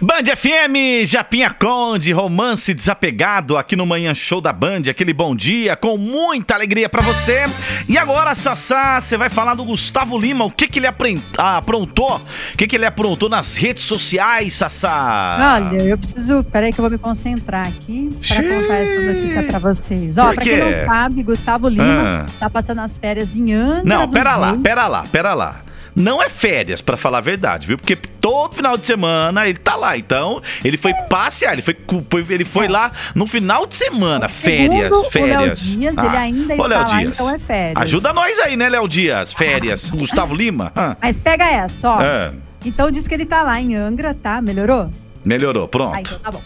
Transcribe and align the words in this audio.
Band 0.00 0.24
FM, 0.36 1.04
Japinha 1.06 1.50
Conde, 1.50 2.12
romance 2.12 2.74
desapegado 2.74 3.56
aqui 3.56 3.76
no 3.76 3.86
Manhã 3.86 4.12
Show 4.14 4.40
da 4.40 4.52
Band, 4.52 4.82
aquele 4.90 5.12
bom 5.12 5.34
dia 5.36 5.76
com 5.76 5.96
muita 5.96 6.54
alegria 6.54 6.88
pra 6.88 7.00
você. 7.00 7.44
E 7.88 7.96
agora, 7.96 8.34
Sassá, 8.34 9.00
você 9.00 9.16
vai 9.16 9.30
falar 9.30 9.54
do 9.54 9.64
Gustavo 9.64 10.18
Lima, 10.18 10.44
o 10.44 10.50
que 10.50 10.66
que 10.66 10.78
ele 10.78 10.86
aprontou? 10.86 12.16
O 12.16 12.56
que 12.58 12.66
que 12.66 12.76
ele 12.76 12.86
aprontou 12.86 13.28
nas 13.28 13.56
redes 13.56 13.84
sociais, 13.84 14.54
Sassá? 14.54 15.60
Olha, 15.62 15.82
eu 15.82 15.96
preciso. 15.96 16.44
Peraí, 16.44 16.72
que 16.72 16.78
eu 16.80 16.82
vou 16.82 16.90
me 16.90 16.98
concentrar 16.98 17.68
aqui 17.68 18.10
para 18.28 18.42
contar 18.42 18.74
essa 18.74 19.12
notícia 19.12 19.42
pra 19.44 19.58
vocês. 19.58 20.18
Ó, 20.18 20.26
Por 20.26 20.34
pra 20.34 20.44
quem 20.44 20.56
não 20.58 20.72
sabe, 20.72 21.22
Gustavo 21.22 21.68
Lima 21.68 21.84
Ah. 21.84 22.26
tá 22.40 22.50
passando 22.50 22.80
as 22.80 22.98
férias 22.98 23.34
em 23.36 23.52
Angra. 23.52 23.82
Não, 23.84 24.08
pera 24.08 24.36
lá, 24.36 24.56
pera 24.62 24.86
lá, 24.86 25.04
pera 25.10 25.34
lá. 25.34 25.56
Não 25.96 26.20
é 26.22 26.28
férias, 26.28 26.80
pra 26.80 26.96
falar 26.96 27.18
a 27.18 27.20
verdade, 27.20 27.66
viu? 27.66 27.78
Porque 27.78 27.94
todo 27.94 28.54
final 28.56 28.76
de 28.76 28.84
semana 28.86 29.46
ele 29.46 29.58
tá 29.58 29.76
lá. 29.76 29.96
Então, 29.96 30.42
ele 30.64 30.76
foi 30.76 30.92
passear, 31.08 31.52
ele 31.52 31.62
foi, 31.62 31.76
foi- 32.10 32.26
ele 32.30 32.44
foi 32.44 32.66
É. 32.66 32.68
lá 32.68 32.90
no 33.14 33.26
final 33.26 33.64
de 33.64 33.76
semana. 33.76 34.28
Segundo 34.28 34.44
Férias, 34.44 34.92
O 34.92 35.00
Léo 35.02 35.10
férias. 35.10 35.60
Dias, 35.60 35.96
Ah. 35.98 36.06
ele 36.06 36.16
ainda 36.16 36.54
Ô, 36.54 36.66
está 36.66 36.78
lá, 36.78 36.82
Dias, 36.98 37.12
então 37.12 37.30
é 37.30 37.38
férias. 37.38 37.82
Ajuda 37.82 38.12
nós 38.12 38.38
aí, 38.40 38.56
né, 38.56 38.68
Léo 38.68 38.88
Dias? 38.88 39.32
Férias. 39.32 39.88
Gustavo 39.90 40.34
Lima? 40.34 40.72
Ah. 40.74 40.96
Mas 41.00 41.16
pega 41.16 41.44
essa, 41.44 41.88
ó. 41.90 41.98
Ah, 42.00 42.32
Então 42.66 42.90
diz 42.90 43.06
que 43.06 43.14
ele 43.14 43.26
tá 43.26 43.42
lá 43.42 43.60
em 43.60 43.76
Angra, 43.76 44.14
tá? 44.14 44.40
Melhorou? 44.40 44.90
melhorou, 45.24 45.64
Ah, 45.64 45.68
pronto. 45.68 45.98
então 46.00 46.18
tá 46.18 46.30
bom. 46.30 46.42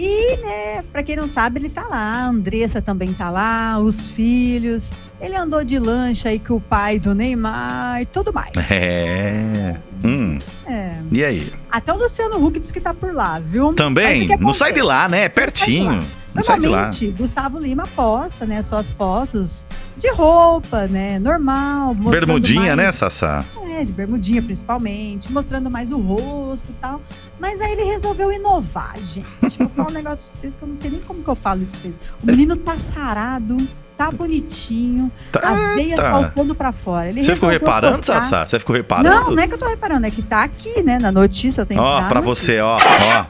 E, 0.00 0.36
né, 0.36 0.84
pra 0.92 1.02
quem 1.02 1.16
não 1.16 1.26
sabe, 1.26 1.58
ele 1.58 1.68
tá 1.68 1.82
lá, 1.82 1.98
a 1.98 2.26
Andressa 2.28 2.80
também 2.80 3.12
tá 3.12 3.28
lá, 3.30 3.80
os 3.80 4.06
filhos. 4.06 4.92
Ele 5.20 5.34
andou 5.34 5.64
de 5.64 5.76
lancha 5.76 6.28
aí 6.28 6.38
com 6.38 6.54
o 6.54 6.60
pai 6.60 7.00
do 7.00 7.12
Neymar 7.14 8.02
e 8.02 8.06
tudo 8.06 8.32
mais. 8.32 8.52
É. 8.70 9.74
Hum, 10.04 10.38
É. 10.64 10.92
e 11.10 11.24
aí? 11.24 11.52
Até 11.70 11.92
o 11.92 11.96
Luciano 11.96 12.42
Huck 12.44 12.60
disse 12.60 12.72
que 12.72 12.80
tá 12.80 12.94
por 12.94 13.12
lá, 13.12 13.40
viu? 13.40 13.74
Também? 13.74 14.28
Não 14.38 14.54
sai 14.54 14.72
de 14.72 14.80
lá, 14.82 15.08
né? 15.08 15.24
É 15.24 15.28
pertinho. 15.28 16.00
Não 16.32 16.44
sai 16.44 16.60
de 16.60 16.68
lá. 16.68 16.82
Normalmente, 16.82 17.10
Gustavo 17.18 17.58
Lima 17.58 17.84
posta, 17.96 18.46
né, 18.46 18.62
suas 18.62 18.92
fotos 18.92 19.66
de 19.96 20.08
roupa, 20.12 20.86
né, 20.86 21.18
normal. 21.18 21.94
Bermudinha, 21.94 22.76
né, 22.76 22.84
mais- 22.84 22.96
Sassá? 22.96 23.44
É, 23.64 23.67
de 23.84 23.92
bermudinha 23.92 24.42
principalmente, 24.42 25.30
mostrando 25.32 25.70
mais 25.70 25.90
o 25.92 25.98
rosto 25.98 26.70
e 26.70 26.74
tal. 26.74 27.00
Mas 27.40 27.60
aí 27.60 27.72
ele 27.72 27.84
resolveu 27.84 28.32
inovar, 28.32 28.94
gente. 28.98 29.58
Vou 29.58 29.68
falar 29.68 29.90
um 29.90 29.92
negócio 29.94 30.18
pra 30.24 30.32
vocês 30.32 30.56
que 30.56 30.62
eu 30.62 30.68
não 30.68 30.74
sei 30.74 30.90
nem 30.90 31.00
como 31.00 31.22
que 31.22 31.28
eu 31.28 31.34
falo 31.36 31.62
isso 31.62 31.72
pra 31.72 31.80
vocês. 31.82 32.00
O 32.22 32.26
menino 32.26 32.56
tá 32.56 32.78
sarado, 32.78 33.56
tá 33.96 34.10
bonitinho, 34.10 35.10
Tá, 35.32 35.40
as 35.40 35.74
veias 35.74 35.96
tá. 35.96 36.10
faltando 36.10 36.54
pra 36.54 36.72
fora. 36.72 37.08
Ele 37.08 37.24
Você 37.24 37.34
ficou 37.34 37.48
reparando, 37.48 37.96
postar- 37.98 38.20
Sassá? 38.20 38.46
Você 38.46 38.58
ficou 38.58 38.74
reparando? 38.76 39.08
Não, 39.14 39.30
não 39.32 39.42
é 39.42 39.46
que 39.48 39.54
eu 39.54 39.58
tô 39.58 39.66
reparando, 39.68 40.06
é 40.06 40.10
que 40.10 40.22
tá 40.22 40.42
aqui, 40.44 40.82
né, 40.82 40.98
na 40.98 41.10
notícia. 41.12 41.62
Eu 41.62 41.66
tenho 41.66 41.80
Ó, 41.80 42.02
pra 42.08 42.20
você, 42.20 42.60
ó, 42.60 42.76
ó. 42.76 43.24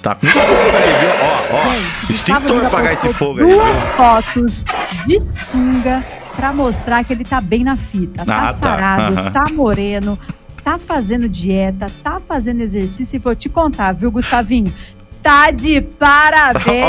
Tá 0.00 0.14
com 0.14 0.26
fogo 0.26 0.46
aí, 0.46 1.00
viu? 1.00 1.10
Ó, 1.22 1.56
ó. 1.56 1.72
Gente, 1.72 2.10
Extintor 2.12 2.64
apagar 2.66 2.94
esse 2.94 3.12
fogo 3.12 3.40
aí, 3.40 3.50
Duas 3.50 3.82
viu? 3.82 3.92
fotos 3.96 4.64
de 5.06 5.20
sunga 5.44 6.04
pra 6.38 6.52
mostrar 6.52 7.02
que 7.02 7.12
ele 7.12 7.24
tá 7.24 7.40
bem 7.40 7.64
na 7.64 7.76
fita. 7.76 8.24
Tá 8.24 8.38
Ah, 8.38 8.46
tá. 8.46 8.52
sarado, 8.52 9.18
Aham. 9.18 9.30
tá 9.34 9.46
moreno, 9.52 10.16
tá 10.62 10.78
fazendo 10.78 11.28
dieta, 11.28 11.90
tá 12.04 12.20
fazendo 12.26 12.60
exercício. 12.60 13.16
E 13.16 13.18
vou 13.18 13.34
te 13.34 13.48
contar, 13.48 13.92
viu, 13.92 14.08
Gustavinho? 14.08 14.72
Tá 15.20 15.50
de 15.50 15.80
parabéns! 15.80 16.84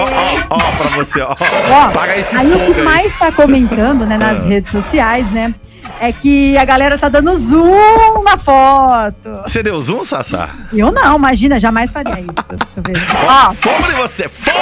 Ó, 0.51 0.55
ó, 0.55 0.57
ó, 0.57 0.59
pra 0.77 0.87
você, 0.95 1.19
ó. 1.21 1.35
Ó, 1.71 1.81
Apaga 1.89 2.15
esse 2.15 2.35
Aí 2.37 2.47
o 2.47 2.73
que 2.73 2.79
aí. 2.79 2.83
mais 2.85 3.17
tá 3.17 3.31
comentando, 3.31 4.05
né, 4.05 4.19
nas 4.19 4.45
Ah. 4.45 4.47
redes 4.47 4.71
sociais, 4.71 5.29
né, 5.31 5.53
é 5.99 6.11
que 6.11 6.57
a 6.57 6.65
galera 6.65 6.97
tá 6.97 7.09
dando 7.09 7.35
zoom 7.37 8.23
na 8.23 8.37
foto. 8.37 9.29
Você 9.45 9.61
deu 9.63 9.81
zoom, 9.81 10.03
Sassá? 10.03 10.49
Eu 10.73 10.91
não, 10.91 11.17
imagina, 11.17 11.59
jamais 11.59 11.91
faria 11.91 12.19
isso. 12.19 12.47
Deixa 12.49 12.67
eu 12.77 12.83
ver. 12.85 13.05
Ó, 13.27 13.53
fogo 13.53 13.91
em 13.91 13.95
você, 13.95 14.29
fogo! 14.29 14.59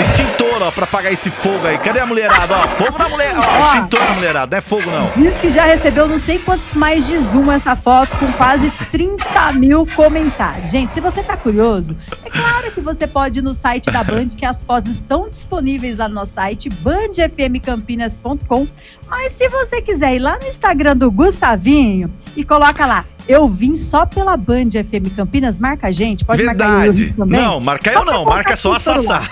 Extintor, 0.00 0.62
ó, 0.62 0.70
pra 0.70 0.84
apagar 0.84 1.12
esse 1.12 1.30
fogo 1.30 1.66
aí. 1.66 1.78
Cadê 1.78 2.00
a 2.00 2.06
mulherada? 2.06 2.56
Ó, 2.56 2.62
fogo 2.68 2.98
na 2.98 3.08
mulher, 3.08 3.34
ó, 3.36 3.40
Ó. 3.40 3.74
extintor 3.74 4.00
na 4.00 4.14
mulherada, 4.14 4.50
não 4.50 4.58
é 4.58 4.60
fogo 4.60 4.90
não. 4.90 5.10
Diz 5.16 5.38
que 5.38 5.50
já 5.50 5.64
recebeu 5.64 6.06
não 6.08 6.18
sei 6.18 6.38
quantos 6.38 6.72
mais 6.74 7.06
de 7.06 7.18
zoom 7.18 7.50
essa 7.52 7.74
foto, 7.76 8.16
com 8.16 8.30
quase 8.32 8.70
30 8.90 9.52
mil 9.52 9.86
comentários. 9.94 10.70
Gente, 10.70 10.92
se 10.94 11.00
você 11.00 11.22
tá 11.22 11.36
curioso, 11.36 11.96
é 12.24 12.30
claro 12.30 12.70
que 12.72 12.80
você 12.80 13.06
pode 13.06 13.40
ir 13.40 13.42
no 13.42 13.52
site 13.54 13.90
da 13.90 14.02
Band, 14.04 14.28
que 14.28 14.44
as 14.46 14.62
fotos 14.62 14.90
estão 14.90 15.28
disponíveis 15.28 15.98
lá 15.98 16.08
no 16.08 16.14
nosso 16.14 16.34
site, 16.34 16.68
bandfmcampinas.com. 16.70 18.66
Mas 19.08 19.32
se 19.32 19.48
você 19.48 19.82
quiser 19.82 20.14
ir 20.14 20.18
lá 20.20 20.38
no 20.40 20.48
Instagram 20.48 20.96
do 20.96 21.10
Gustavinho 21.10 22.10
e 22.36 22.44
coloca 22.44 22.86
lá, 22.86 23.04
eu 23.28 23.46
vim 23.46 23.76
só 23.76 24.04
pela 24.06 24.36
Band 24.36 24.70
FM 24.70 25.14
Campinas, 25.14 25.58
marca 25.58 25.88
a 25.88 25.90
gente, 25.90 26.24
pode 26.24 26.42
marcar 26.42 26.86
eu 26.86 26.92
Verdade. 26.92 27.12
Também. 27.12 27.40
Não, 27.40 27.60
marca 27.60 27.92
Só 27.92 28.00
eu 28.00 28.04
não, 28.04 28.24
marca 28.24 28.56
só 28.56 28.74
a. 28.74 28.80
Sassá. 28.80 29.28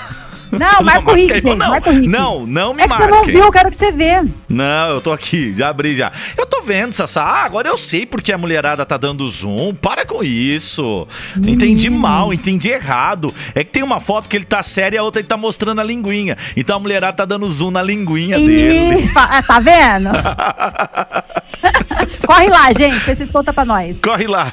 Não, 0.53 0.83
marca 0.83 1.13
Rick, 1.13 1.35
gente, 1.35 1.55
não. 1.55 1.73
Rick. 1.73 2.07
Não, 2.09 2.47
não 2.47 2.75
me 2.75 2.83
É 2.83 2.89
que 2.89 2.95
você 2.97 3.07
não 3.07 3.25
viu, 3.25 3.45
eu 3.45 3.53
quero 3.53 3.71
que 3.71 3.77
você 3.77 3.93
vê. 3.93 4.23
Não, 4.49 4.91
eu 4.91 5.01
tô 5.01 5.13
aqui, 5.13 5.55
já 5.57 5.69
abri 5.69 5.97
já. 5.97 6.11
Eu 6.37 6.47
tô 6.47 6.63
vendo, 6.63 6.93
Sassá. 6.93 7.23
Ah, 7.23 7.45
agora 7.45 7.69
eu 7.69 7.77
sei 7.79 8.07
porque 8.07 8.33
a 8.33 8.39
mulherada 8.39 8.85
tá 8.87 8.97
dando 8.97 9.29
zoom. 9.29 9.75
Para 9.75 10.07
com 10.07 10.23
isso. 10.23 11.07
Entendi 11.37 11.89
Menino. 11.91 11.99
mal, 11.99 12.33
entendi 12.33 12.69
errado. 12.69 13.35
É 13.55 13.63
que 13.63 13.71
tem 13.71 13.83
uma 13.83 14.01
foto 14.01 14.29
que 14.29 14.37
ele 14.37 14.45
tá 14.45 14.63
sério 14.63 14.97
e 14.97 14.99
a 14.99 15.03
outra 15.03 15.21
ele 15.21 15.29
tá 15.29 15.37
mostrando 15.37 15.81
a 15.81 15.85
linguinha. 15.85 16.37
Então 16.57 16.77
a 16.77 16.81
mulherada 16.81 17.17
tá 17.17 17.25
dando 17.25 17.47
zoom 17.49 17.71
na 17.71 17.83
linguinha 17.83 18.39
dele. 18.39 19.03
Ih, 19.05 19.09
fa- 19.09 19.43
tá 19.43 19.59
vendo? 19.61 20.11
Corre 22.27 22.49
lá, 22.49 22.73
gente, 22.73 23.05
vocês 23.05 23.31
contam 23.31 23.55
pra 23.55 23.65
nós. 23.65 23.99
Corre 24.01 24.27
lá. 24.27 24.53